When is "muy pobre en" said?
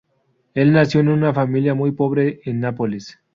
1.75-2.59